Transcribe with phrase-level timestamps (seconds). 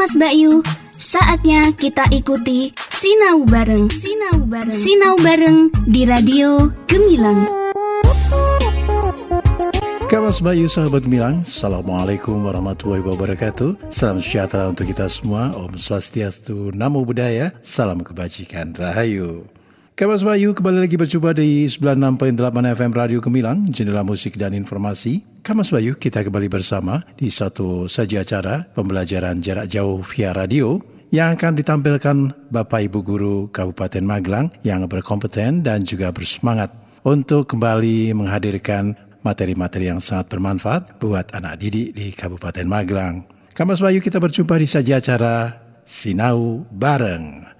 [0.00, 0.64] Kamas Bayu,
[0.96, 3.84] saatnya kita ikuti Sinau Bareng.
[3.92, 4.72] Sinau Bareng.
[4.72, 7.44] Sinau Bareng di Radio Gemilang.
[10.08, 17.04] Kamas Bayu sahabat Gemilang, Assalamualaikum warahmatullahi wabarakatuh Salam sejahtera untuk kita semua Om Swastiastu, Namo
[17.04, 19.44] Buddhaya Salam kebajikan, Rahayu
[19.98, 22.38] Kamas Bayu kembali lagi berjumpa di 96.8
[22.76, 28.22] FM Radio Gemilang Jendela musik dan informasi Kamas Bayu kita kembali bersama di satu saja
[28.22, 30.78] acara Pembelajaran jarak jauh via radio
[31.10, 32.16] yang akan ditampilkan
[32.54, 36.70] Bapak Ibu Guru Kabupaten Magelang yang berkompeten dan juga bersemangat
[37.02, 38.94] untuk kembali menghadirkan
[39.26, 43.26] materi-materi yang sangat bermanfaat buat anak didik di Kabupaten Magelang.
[43.52, 47.59] Kamas Bayu kita berjumpa di saja acara Sinau Bareng.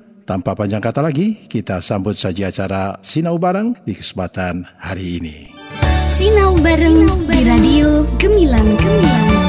[0.23, 5.37] tanpa panjang kata lagi, kita sambut saja acara Sinau Bareng di kesempatan hari ini.
[6.11, 8.77] Sinau Bareng di Radio Gemilang.
[8.77, 9.41] Gemilang.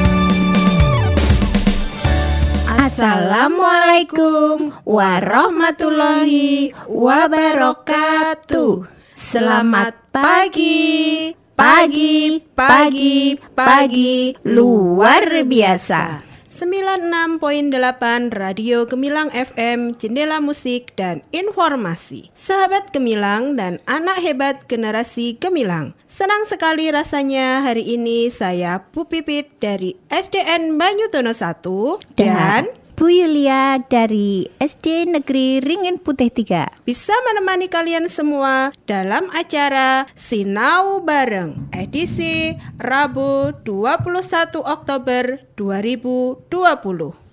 [2.93, 8.85] Assalamualaikum warahmatullahi wabarakatuh.
[9.17, 16.32] Selamat pagi, pagi, pagi, pagi, luar biasa.
[16.53, 22.29] 96.8 Radio Gemilang FM, Jendela Musik dan Informasi.
[22.37, 25.97] Sahabat Gemilang dan anak hebat generasi Gemilang.
[26.05, 32.69] Senang sekali rasanya hari ini saya Bu Pipit dari SDN Banyutono 1 dan
[33.03, 41.03] Bu Yulia dari SD Negeri Ringin Putih 3 bisa menemani kalian semua dalam acara Sinau
[41.03, 46.47] Bareng edisi Rabu 21 Oktober 2020.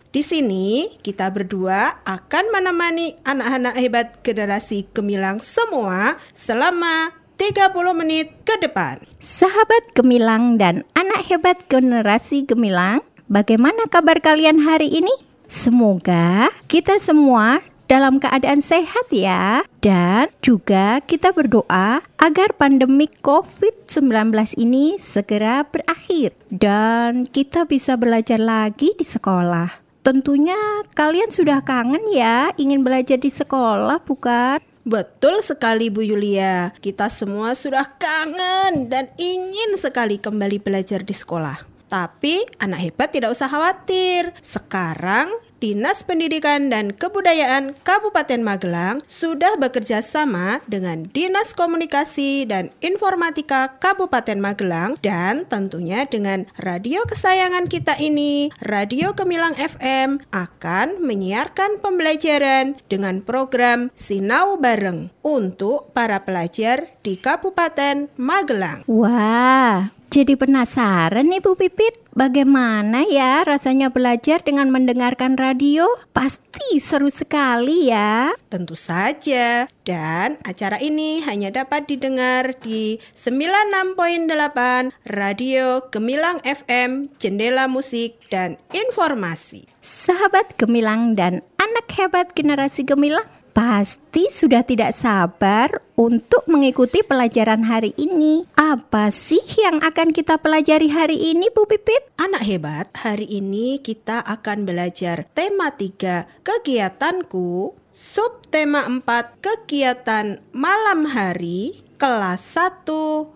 [0.09, 8.57] Di sini kita berdua akan menemani anak-anak hebat generasi Gemilang semua selama 30 menit ke
[8.57, 9.05] depan.
[9.21, 15.28] Sahabat Gemilang dan anak hebat generasi Gemilang, bagaimana kabar kalian hari ini?
[15.49, 19.65] Semoga kita semua dalam keadaan sehat ya.
[19.81, 24.29] Dan juga kita berdoa agar pandemi COVID-19
[24.61, 29.81] ini segera berakhir dan kita bisa belajar lagi di sekolah.
[30.05, 34.61] Tentunya kalian sudah kangen ya ingin belajar di sekolah bukan?
[34.85, 41.78] Betul sekali Bu Yulia, kita semua sudah kangen dan ingin sekali kembali belajar di sekolah.
[41.89, 44.31] Tapi anak hebat tidak usah khawatir.
[44.45, 53.75] Sekarang Dinas Pendidikan dan Kebudayaan Kabupaten Magelang sudah bekerja sama dengan Dinas Komunikasi dan Informatika
[53.75, 62.79] Kabupaten Magelang dan tentunya dengan radio kesayangan kita ini, Radio Gemilang FM akan menyiarkan pembelajaran
[62.87, 68.87] dengan program Sinau Bareng untuk para pelajar di Kabupaten Magelang.
[68.87, 75.85] Wah, jadi penasaran nih Bu Pipit, bagaimana ya rasanya belajar dengan mendengarkan radio?
[76.17, 78.33] Pasti seru sekali ya.
[78.49, 79.69] Tentu saja.
[79.85, 89.69] Dan acara ini hanya dapat didengar di 96.8 Radio Gemilang FM, Jendela Musik dan Informasi.
[89.85, 93.25] Sahabat Gemilang dan anak hebat generasi Gemilang,
[93.59, 98.47] pasti sudah tidak sabar untuk mengikuti pelajaran hari ini.
[98.55, 102.07] Apa sih yang akan kita pelajari hari ini, Bu Pipit?
[102.15, 109.03] Anak hebat, hari ini kita akan belajar tema 3 kegiatanku, sub tema 4
[109.43, 112.87] kegiatan malam hari, kelas 1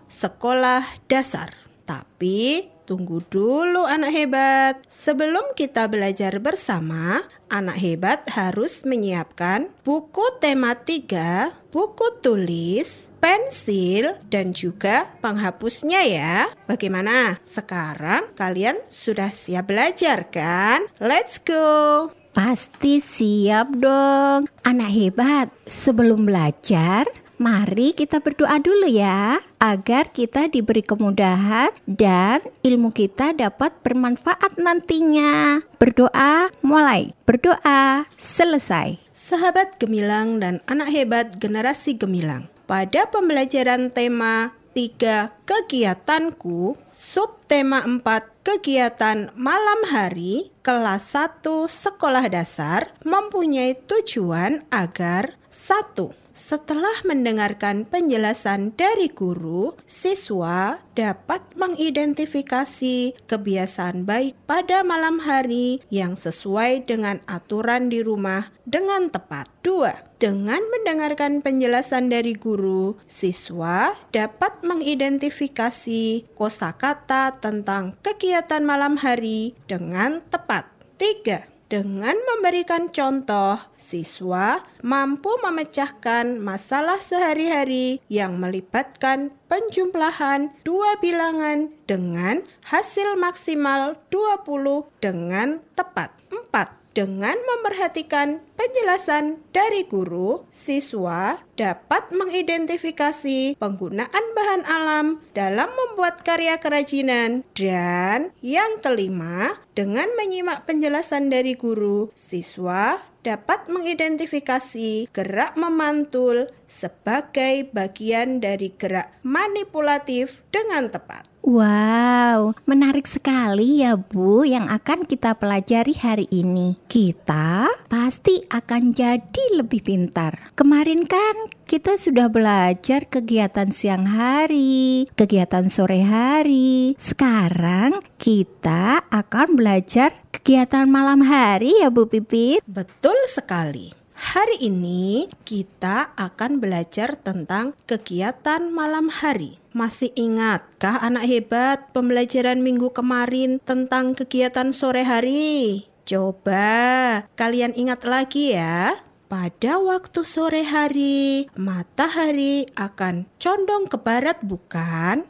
[0.08, 1.52] sekolah dasar.
[1.84, 4.86] Tapi Tunggu dulu anak hebat.
[4.86, 14.54] Sebelum kita belajar bersama, anak hebat harus menyiapkan buku tema 3, buku tulis, pensil, dan
[14.54, 16.54] juga penghapusnya ya.
[16.70, 17.42] Bagaimana?
[17.42, 20.86] Sekarang kalian sudah siap belajar kan?
[21.02, 22.14] Let's go!
[22.34, 24.46] Pasti siap dong.
[24.62, 27.10] Anak hebat, sebelum belajar,
[27.44, 35.60] Mari kita berdoa dulu ya, agar kita diberi kemudahan dan ilmu kita dapat bermanfaat nantinya.
[35.76, 38.96] Berdoa mulai, berdoa selesai.
[39.12, 48.08] Sahabat Gemilang dan anak hebat generasi Gemilang, pada pembelajaran tema 3 kegiatanku, sub tema 4
[48.48, 59.06] kegiatan malam hari kelas 1 sekolah dasar mempunyai tujuan agar satu setelah mendengarkan penjelasan dari
[59.14, 68.50] guru, siswa dapat mengidentifikasi kebiasaan baik pada malam hari yang sesuai dengan aturan di rumah
[68.66, 69.46] dengan tepat.
[69.62, 80.26] Dua, dengan mendengarkan penjelasan dari guru, siswa dapat mengidentifikasi kosakata tentang kegiatan malam hari dengan
[80.34, 80.68] tepat.
[80.98, 92.46] Tiga, dengan memberikan contoh, siswa mampu memecahkan masalah sehari-hari yang melibatkan penjumlahan dua bilangan dengan
[92.70, 96.14] hasil maksimal 20 dengan tepat.
[96.30, 105.06] 4 dengan memperhatikan penjelasan dari guru, siswa dapat mengidentifikasi penggunaan bahan alam
[105.38, 107.46] dalam membuat karya kerajinan.
[107.54, 118.44] Dan yang kelima, dengan menyimak penjelasan dari guru, siswa dapat mengidentifikasi gerak memantul sebagai bagian
[118.44, 121.34] dari gerak manipulatif dengan tepat.
[121.44, 126.80] Wow, menarik sekali ya Bu yang akan kita pelajari hari ini.
[126.88, 130.56] Kita pasti akan jadi lebih pintar.
[130.56, 136.94] Kemarin kan kita sudah belajar kegiatan siang hari, kegiatan sore hari.
[137.02, 142.62] Sekarang kita akan belajar kegiatan malam hari ya Bu Pipit.
[142.68, 143.96] Betul sekali.
[144.14, 149.60] Hari ini kita akan belajar tentang kegiatan malam hari.
[149.76, 155.90] Masih ingatkah anak hebat pembelajaran minggu kemarin tentang kegiatan sore hari?
[156.08, 158.96] Coba kalian ingat lagi ya.
[159.34, 165.26] Pada waktu sore hari, matahari akan condong ke barat, bukan?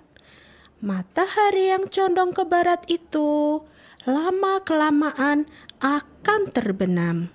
[0.84, 3.64] Matahari yang condong ke barat itu
[4.04, 5.48] lama-kelamaan
[5.80, 7.32] akan terbenam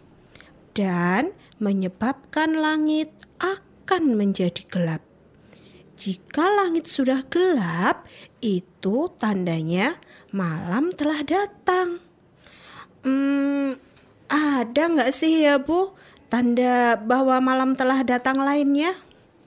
[0.77, 5.01] dan menyebabkan langit akan menjadi gelap.
[5.97, 8.05] Jika langit sudah gelap,
[8.45, 9.97] itu tandanya
[10.37, 12.05] malam telah datang.
[13.01, 13.81] Hmm,
[14.29, 15.97] ada nggak sih ya Bu
[16.29, 18.95] tanda bahwa malam telah datang lainnya?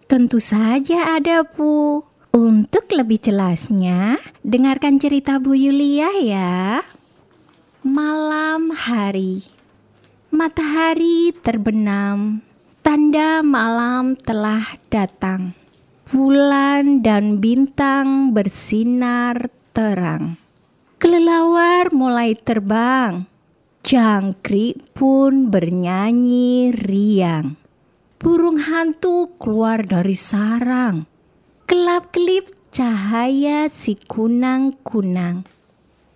[0.09, 2.03] Tentu saja ada Bu.
[2.31, 6.79] Untuk lebih jelasnya, dengarkan cerita Bu Yulia ya.
[7.83, 9.47] Malam hari,
[10.31, 12.39] matahari terbenam,
[12.79, 15.57] tanda malam telah datang
[16.11, 20.35] bulan dan bintang bersinar terang.
[20.99, 23.25] Kelelawar mulai terbang,
[23.81, 27.57] jangkrik pun bernyanyi riang.
[28.21, 31.09] Burung hantu keluar dari sarang,
[31.65, 35.49] kelap-kelip cahaya si kunang-kunang.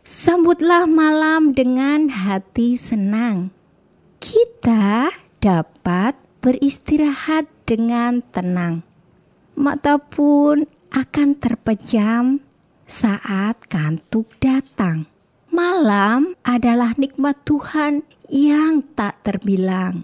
[0.06, 3.50] Sambutlah malam dengan hati senang.
[4.22, 5.10] Kita
[5.42, 6.14] dapat
[6.46, 8.86] beristirahat dengan tenang
[9.56, 12.44] mata pun akan terpejam
[12.84, 15.08] saat kantuk datang.
[15.56, 20.04] Malam adalah nikmat Tuhan yang tak terbilang.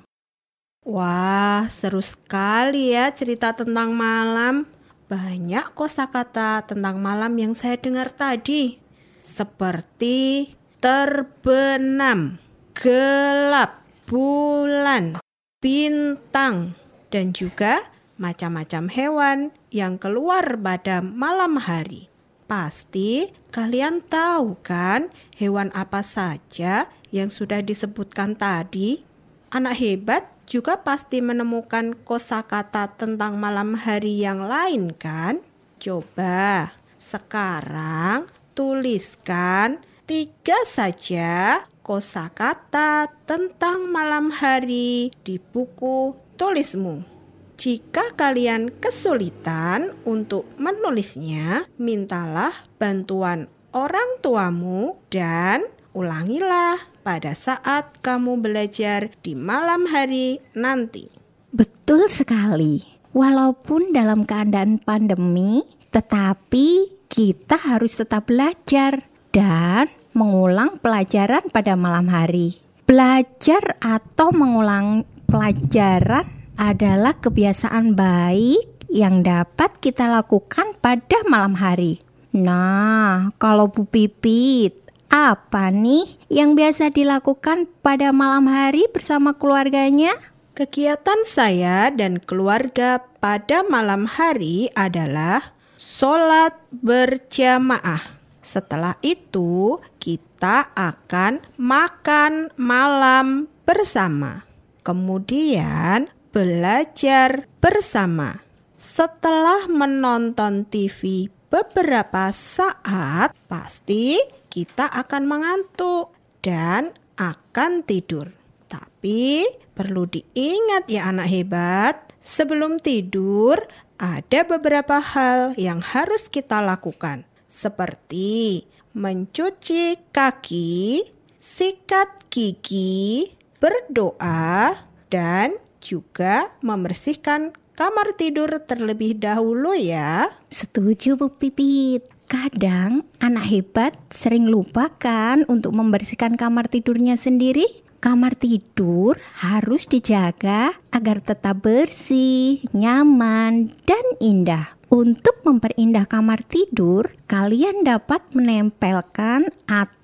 [0.87, 4.63] Wah, seru sekali ya cerita tentang malam.
[5.11, 8.79] Banyak kosakata tentang malam yang saya dengar tadi.
[9.19, 12.39] Seperti terbenam,
[12.71, 15.19] gelap, bulan,
[15.59, 16.79] bintang,
[17.11, 22.10] dan juga macam-macam hewan yang keluar pada malam hari.
[22.51, 25.07] Pasti kalian tahu kan
[25.39, 29.07] hewan apa saja yang sudah disebutkan tadi?
[29.55, 35.39] Anak hebat juga pasti menemukan kosakata tentang malam hari yang lain kan?
[35.79, 47.20] Coba sekarang tuliskan tiga saja kosakata tentang malam hari di buku tulismu.
[47.61, 52.49] Jika kalian kesulitan untuk menulisnya, mintalah
[52.81, 61.13] bantuan orang tuamu dan ulangilah pada saat kamu belajar di malam hari nanti.
[61.53, 62.81] Betul sekali.
[63.13, 65.61] Walaupun dalam keadaan pandemi,
[65.93, 69.85] tetapi kita harus tetap belajar dan
[70.17, 72.57] mengulang pelajaran pada malam hari.
[72.89, 82.05] Belajar atau mengulang pelajaran adalah kebiasaan baik yang dapat kita lakukan pada malam hari.
[82.37, 84.77] Nah, kalau Bu Pipit,
[85.09, 90.13] apa nih yang biasa dilakukan pada malam hari bersama keluarganya?
[90.53, 98.21] Kegiatan saya dan keluarga pada malam hari adalah sholat berjamaah.
[98.45, 104.45] Setelah itu, kita akan makan malam bersama.
[104.85, 108.39] Kemudian belajar bersama.
[108.79, 118.31] Setelah menonton TV beberapa saat, pasti kita akan mengantuk dan akan tidur.
[118.71, 119.45] Tapi
[119.75, 123.59] perlu diingat ya anak hebat, sebelum tidur
[123.99, 127.27] ada beberapa hal yang harus kita lakukan.
[127.45, 131.03] Seperti mencuci kaki,
[131.37, 140.29] sikat gigi, berdoa, dan juga membersihkan kamar tidur terlebih dahulu ya.
[140.53, 142.05] Setuju Bu Pipit.
[142.29, 147.67] Kadang anak hebat sering lupakan untuk membersihkan kamar tidurnya sendiri.
[148.01, 154.73] Kamar tidur harus dijaga agar tetap bersih, nyaman, dan indah.
[154.91, 159.53] Untuk memperindah kamar tidur, kalian dapat menempelkan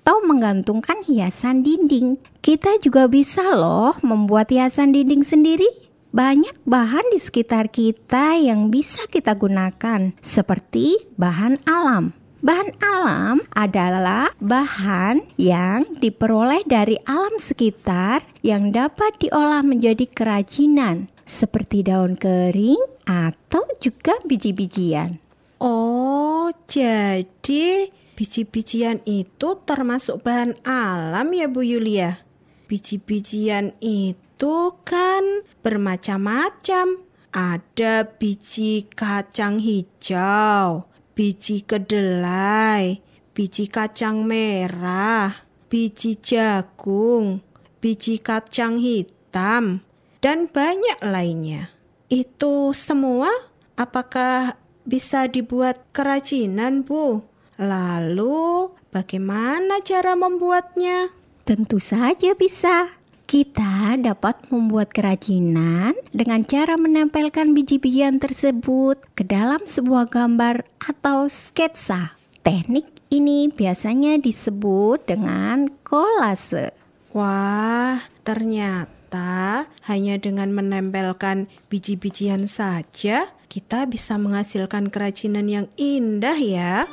[0.08, 2.16] atau menggantungkan hiasan dinding.
[2.40, 5.68] Kita juga bisa loh membuat hiasan dinding sendiri
[6.16, 12.16] banyak bahan di sekitar kita yang bisa kita gunakan, seperti bahan alam.
[12.40, 21.84] Bahan alam adalah bahan yang diperoleh dari alam sekitar yang dapat diolah menjadi kerajinan, seperti
[21.84, 25.20] daun kering atau juga biji-bijian.
[25.60, 32.18] Oh, jadi biji-bijian itu termasuk bahan alam ya Bu Yulia?
[32.66, 37.06] Biji-bijian itu kan bermacam-macam.
[37.30, 42.98] Ada biji kacang hijau, biji kedelai,
[43.30, 47.46] biji kacang merah, biji jagung,
[47.78, 49.86] biji kacang hitam,
[50.18, 51.70] dan banyak lainnya.
[52.10, 53.30] Itu semua
[53.78, 57.22] apakah bisa dibuat kerajinan, Bu?
[57.58, 61.10] Lalu, bagaimana cara membuatnya?
[61.42, 62.94] Tentu saja bisa.
[63.26, 72.14] Kita dapat membuat kerajinan dengan cara menempelkan biji-bijian tersebut ke dalam sebuah gambar atau sketsa.
[72.46, 76.70] Teknik ini biasanya disebut dengan kolase.
[77.10, 86.84] Wah, ternyata hanya dengan menempelkan biji-bijian saja kita bisa menghasilkan kerajinan yang indah ya.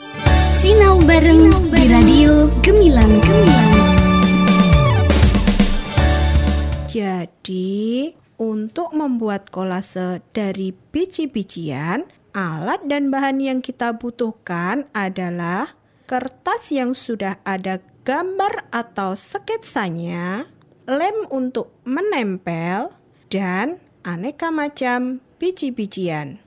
[0.55, 2.31] Sinau bareng, Sinau bareng di radio
[2.63, 3.75] Gemilang Gemilang.
[6.87, 15.75] Jadi, untuk membuat kolase dari biji-bijian, alat dan bahan yang kita butuhkan adalah
[16.07, 20.47] kertas yang sudah ada gambar atau sketsanya,
[20.87, 22.95] lem untuk menempel,
[23.27, 26.44] dan aneka macam biji-bijian.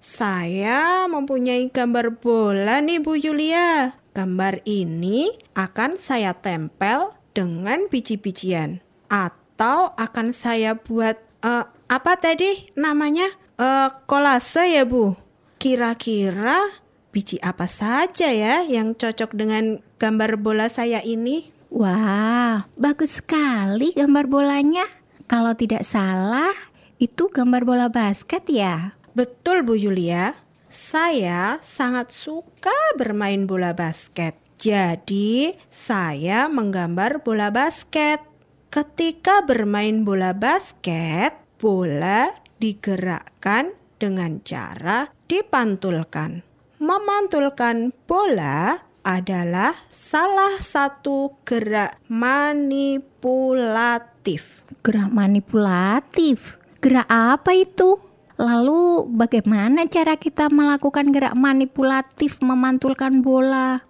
[0.00, 4.00] Saya mempunyai gambar bola nih Bu Yulia.
[4.16, 8.80] Gambar ini akan saya tempel dengan biji-bijian
[9.12, 13.28] atau akan saya buat uh, apa tadi namanya
[13.60, 15.20] uh, kolase ya Bu?
[15.60, 16.80] Kira-kira
[17.12, 21.52] biji apa saja ya yang cocok dengan gambar bola saya ini?
[21.68, 24.88] Wah, bagus sekali gambar bolanya.
[25.28, 26.56] Kalau tidak salah,
[26.96, 28.96] itu gambar bola basket ya?
[29.10, 30.38] Betul Bu Yulia.
[30.70, 34.38] Saya sangat suka bermain bola basket.
[34.60, 38.22] Jadi, saya menggambar bola basket.
[38.70, 42.30] Ketika bermain bola basket, bola
[42.62, 46.46] digerakkan dengan cara dipantulkan.
[46.78, 54.62] Memantulkan bola adalah salah satu gerak manipulatif.
[54.86, 56.62] Gerak manipulatif?
[56.78, 58.09] Gerak apa itu?
[58.40, 63.84] Lalu bagaimana cara kita melakukan gerak manipulatif memantulkan bola?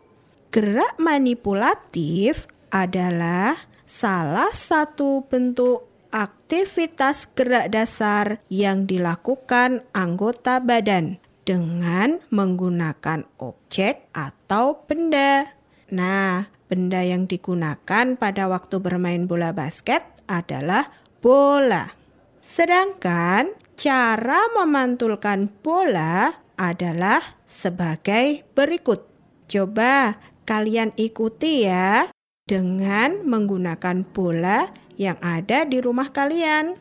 [0.51, 3.55] Gerak manipulatif adalah
[3.87, 15.47] salah satu bentuk aktivitas gerak dasar yang dilakukan anggota badan dengan menggunakan objek atau benda.
[15.95, 20.91] Nah, benda yang digunakan pada waktu bermain bola basket adalah
[21.23, 22.00] bola.
[22.41, 29.05] Sedangkan cara memantulkan bola adalah sebagai berikut.
[29.49, 30.17] Coba
[30.49, 32.09] kalian ikuti ya
[32.45, 36.77] dengan menggunakan bola yang ada di rumah kalian.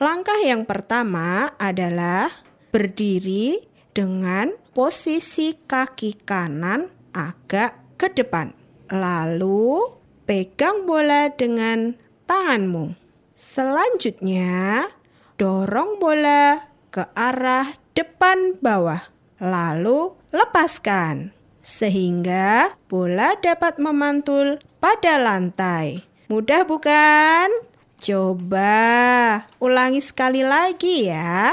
[0.00, 2.28] Langkah yang pertama adalah
[2.72, 3.60] berdiri
[3.92, 8.56] dengan posisi kaki kanan agak ke depan.
[8.88, 9.92] Lalu
[10.24, 12.99] pegang bola dengan tanganmu.
[13.40, 14.84] Selanjutnya,
[15.40, 19.00] dorong bola ke arah depan bawah.
[19.40, 21.32] Lalu lepaskan.
[21.60, 26.04] sehingga bola dapat memantul pada lantai.
[26.28, 27.48] Mudah bukan?
[28.00, 31.52] Coba ulangi sekali lagi ya.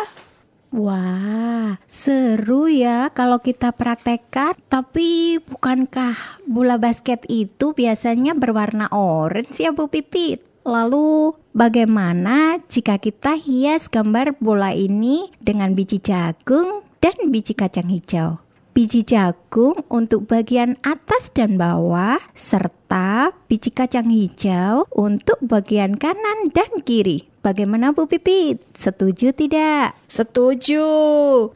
[0.71, 4.55] Wah, seru ya kalau kita praktekkan.
[4.67, 10.56] Tapi bukankah bola basket itu biasanya berwarna orange ya Bu Pipit?
[10.67, 18.43] Lalu bagaimana jika kita hias gambar bola ini dengan biji jagung dan biji kacang hijau?
[18.77, 26.85] biji jagung untuk bagian atas dan bawah, serta biji kacang hijau untuk bagian kanan dan
[26.85, 27.25] kiri.
[27.41, 28.61] Bagaimana Bu Pipit?
[28.77, 29.97] Setuju tidak?
[30.05, 30.85] Setuju.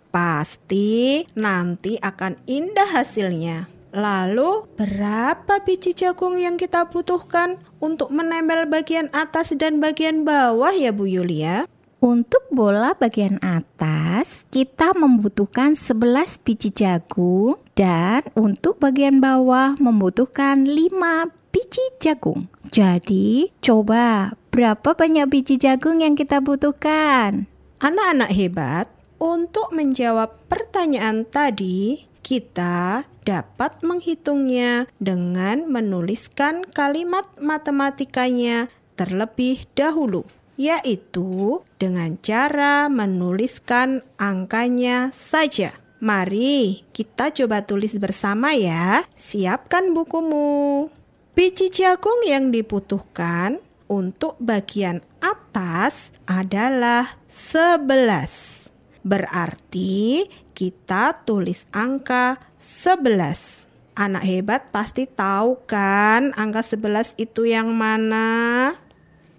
[0.10, 3.81] Pasti nanti akan indah hasilnya.
[3.92, 10.96] Lalu, berapa biji jagung yang kita butuhkan untuk menempel bagian atas dan bagian bawah ya
[10.96, 11.68] Bu Yulia?
[12.00, 21.30] Untuk bola bagian atas, kita membutuhkan 11 biji jagung dan untuk bagian bawah membutuhkan 5
[21.52, 22.48] biji jagung.
[22.72, 27.46] Jadi, coba berapa banyak biji jagung yang kita butuhkan?
[27.84, 28.88] Anak-anak hebat,
[29.22, 40.26] untuk menjawab pertanyaan tadi, kita dapat menghitungnya dengan menuliskan kalimat matematikanya terlebih dahulu
[40.62, 45.74] yaitu dengan cara menuliskan angkanya saja.
[46.02, 49.06] Mari kita coba tulis bersama ya.
[49.14, 50.90] Siapkan bukumu.
[51.38, 58.70] Biji jagung yang dibutuhkan untuk bagian atas adalah 11.
[59.02, 60.26] Berarti
[60.62, 63.66] kita tulis angka 11.
[63.98, 68.78] Anak hebat pasti tahu kan angka 11 itu yang mana?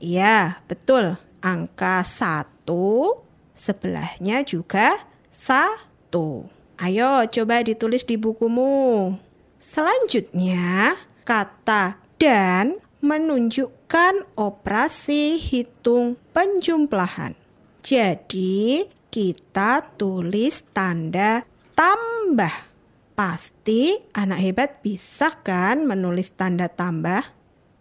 [0.02, 1.14] Iya, betul.
[1.38, 3.22] Angka satu
[3.54, 4.98] sebelahnya juga
[5.30, 6.50] satu.
[6.82, 9.14] Ayo coba ditulis di bukumu.
[9.62, 17.38] Selanjutnya, kata dan menunjukkan operasi hitung penjumlahan.
[17.86, 21.44] Jadi, kita tulis tanda
[21.76, 22.72] tambah.
[23.12, 27.20] Pasti anak hebat bisa kan menulis tanda tambah?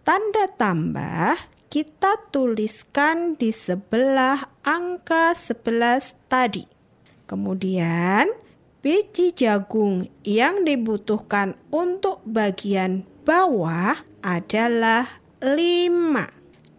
[0.03, 1.39] Tanda tambah
[1.71, 6.67] kita tuliskan di sebelah angka 11 tadi.
[7.31, 8.27] Kemudian,
[8.83, 16.27] biji jagung yang dibutuhkan untuk bagian bawah adalah 5.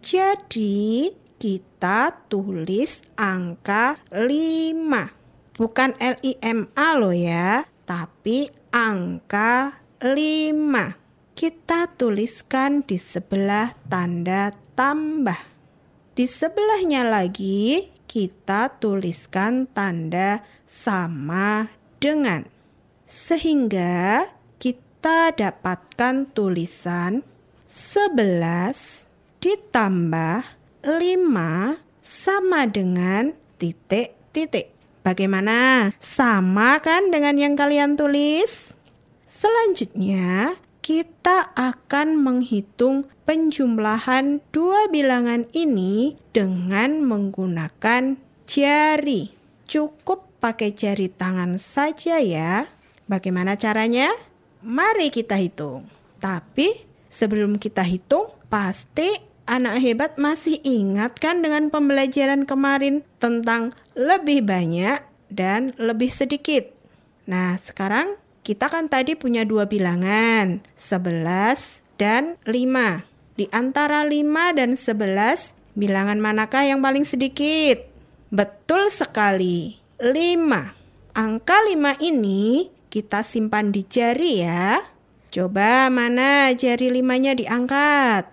[0.05, 1.09] Jadi,
[1.43, 5.59] kita tulis angka 5.
[5.59, 15.35] Bukan L-I-M-A loh ya, tapi angka 5 kita tuliskan di sebelah tanda tambah.
[16.15, 21.67] Di sebelahnya lagi kita tuliskan tanda sama
[21.99, 22.47] dengan.
[23.03, 24.31] Sehingga
[24.63, 27.19] kita dapatkan tulisan
[27.67, 29.11] 11
[29.43, 34.75] ditambah 5 sama dengan titik-titik.
[34.99, 35.91] Bagaimana?
[36.03, 38.75] Sama kan dengan yang kalian tulis?
[39.23, 49.31] Selanjutnya, kita akan menghitung penjumlahan dua bilangan ini dengan menggunakan jari.
[49.63, 52.67] Cukup pakai jari tangan saja ya.
[53.07, 54.11] Bagaimana caranya?
[54.59, 55.87] Mari kita hitung.
[56.19, 64.43] Tapi sebelum kita hitung, pasti anak hebat masih ingat kan dengan pembelajaran kemarin tentang lebih
[64.45, 65.03] banyak
[65.33, 66.69] dan lebih sedikit.
[67.27, 73.07] Nah, sekarang kita kan tadi punya dua bilangan, 11 dan 5.
[73.39, 77.87] Di antara 5 dan 11, bilangan manakah yang paling sedikit?
[78.29, 80.75] Betul sekali, 5.
[81.15, 84.83] Angka 5 ini kita simpan di jari ya.
[85.33, 88.29] Coba mana jari limanya diangkat.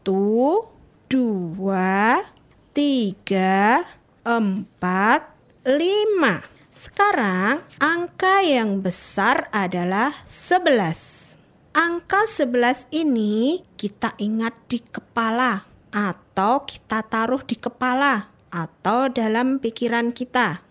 [0.00, 0.64] Satu,
[1.12, 2.24] dua,
[2.72, 3.84] tiga,
[4.24, 5.28] empat,
[5.68, 6.40] lima.
[6.72, 11.36] Sekarang angka yang besar adalah 11.
[11.76, 20.16] Angka 11 ini kita ingat di kepala atau kita taruh di kepala atau dalam pikiran
[20.16, 20.64] kita.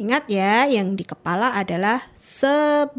[0.00, 2.96] Ingat ya, yang di kepala adalah 11.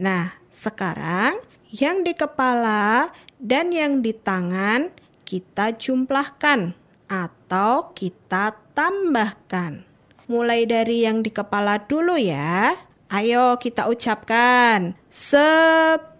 [0.00, 1.36] Nah, sekarang
[1.74, 3.10] yang di kepala
[3.44, 4.88] dan yang di tangan
[5.28, 6.72] kita jumlahkan
[7.12, 9.84] atau kita tambahkan.
[10.24, 12.72] Mulai dari yang di kepala dulu ya.
[13.12, 16.16] Ayo kita ucapkan sebelas.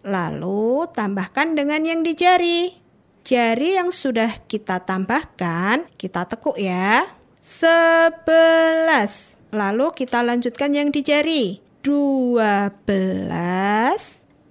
[0.00, 2.72] Lalu tambahkan dengan yang di jari.
[3.26, 7.04] Jari yang sudah kita tambahkan, kita tekuk ya.
[7.36, 9.36] Sebelas.
[9.52, 11.60] Lalu kita lanjutkan yang di jari.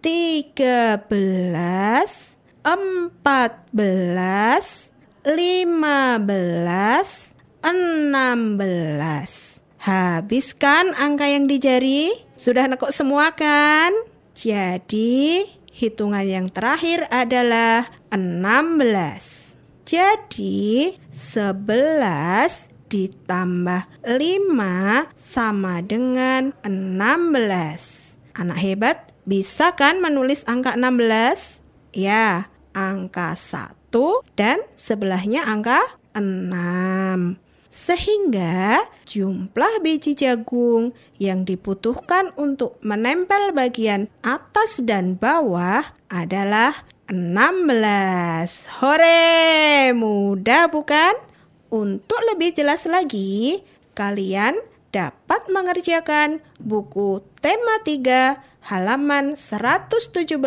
[0.06, 4.94] 12, 13, 14,
[5.26, 7.34] 15,
[7.65, 9.65] 16.
[9.82, 12.13] Habiskan angka yang di jari?
[12.38, 13.89] Sudah nekuk semua kan?
[14.38, 15.41] Jadi,
[15.74, 19.58] hitungan yang terakhir adalah 16.
[19.89, 28.13] Jadi, 11 ditambah 5 sama dengan 16.
[28.38, 31.60] Anak hebat, bisa kan menulis angka 16?
[31.98, 33.90] Ya, angka 1
[34.38, 35.82] dan sebelahnya angka
[36.14, 37.42] 6.
[37.74, 48.80] Sehingga jumlah biji jagung yang dibutuhkan untuk menempel bagian atas dan bawah adalah 16.
[48.80, 51.20] Hore, mudah bukan?
[51.68, 53.60] Untuk lebih jelas lagi,
[53.92, 54.56] kalian
[54.96, 60.41] dapat mengerjakan buku tema 3 halaman 117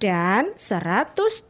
[0.00, 1.44] dan 118.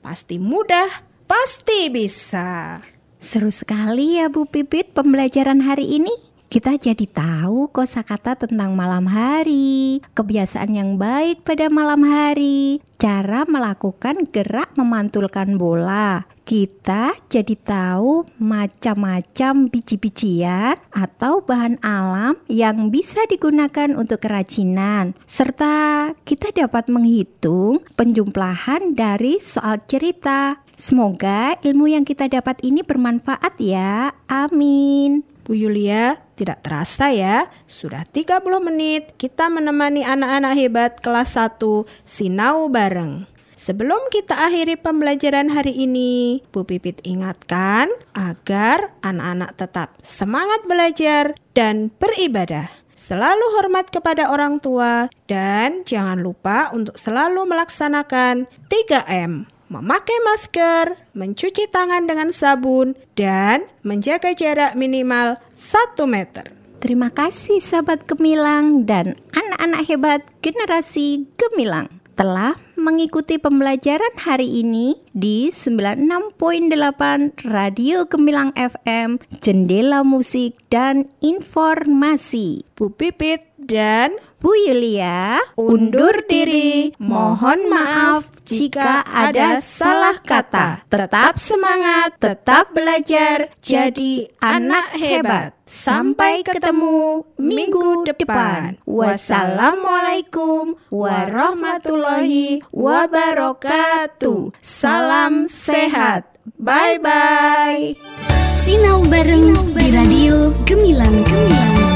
[0.00, 2.80] Pasti mudah, pasti bisa.
[3.20, 6.25] Seru sekali ya Bu Pipit pembelajaran hari ini.
[6.46, 14.30] Kita jadi tahu kosakata tentang malam hari, kebiasaan yang baik pada malam hari, cara melakukan
[14.30, 16.30] gerak memantulkan bola.
[16.46, 26.54] Kita jadi tahu macam-macam biji-bijian atau bahan alam yang bisa digunakan untuk kerajinan, serta kita
[26.54, 30.62] dapat menghitung penjumlahan dari soal cerita.
[30.78, 34.14] Semoga ilmu yang kita dapat ini bermanfaat ya.
[34.30, 35.35] Amin.
[35.46, 41.62] Bu Yulia, tidak terasa ya, sudah 30 menit kita menemani anak-anak hebat kelas 1
[42.02, 43.30] Sinau bareng.
[43.54, 47.86] Sebelum kita akhiri pembelajaran hari ini, Bu Pipit ingatkan
[48.18, 52.66] agar anak-anak tetap semangat belajar dan beribadah.
[52.98, 61.66] Selalu hormat kepada orang tua dan jangan lupa untuk selalu melaksanakan 3M memakai masker, mencuci
[61.70, 66.52] tangan dengan sabun, dan menjaga jarak minimal 1 meter.
[66.76, 75.52] Terima kasih sahabat Gemilang dan anak-anak hebat generasi Gemilang telah mengikuti pembelajaran hari ini di
[75.52, 82.64] 96.8 Radio Gemilang FM, Jendela Musik dan Informasi.
[82.72, 86.94] Bu Pipit dan Bu Yulia undur diri.
[87.02, 90.86] Mohon maaf jika ada salah kata.
[90.86, 95.50] Tetap semangat, tetap belajar, jadi anak hebat.
[95.66, 98.78] Sampai ketemu minggu depan.
[98.86, 104.54] Wassalamualaikum warahmatullahi wabarakatuh.
[104.62, 106.38] Salam sehat.
[106.54, 107.98] Bye bye.
[108.54, 111.95] Sinau bareng di Radio Gemilang Gemilang.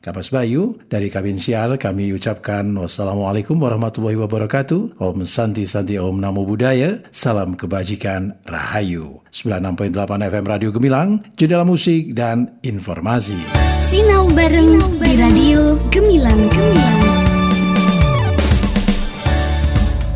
[0.00, 4.96] Kapas Bayu, dari Kabin Sial kami ucapkan wassalamualaikum warahmatullahi wabarakatuh.
[4.96, 7.04] Om Santi Santi Om Namo Buddhaya.
[7.12, 9.20] Salam kebajikan Rahayu.
[9.28, 9.92] 96.8
[10.32, 13.36] FM Radio Gemilang, jendela musik dan informasi.
[13.84, 17.00] Sinau bareng di Radio Gemilang Gemilang.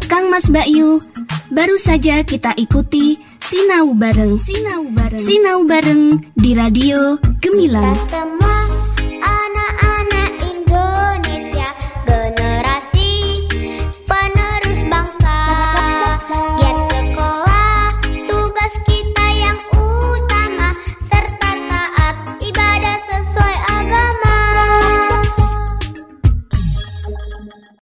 [0.09, 0.97] Kang Mas Bayu,
[1.53, 7.92] baru saja kita ikuti Sinau bareng Sinau bareng Sinau bareng di Radio Gemilang.
[7.92, 8.35] Kita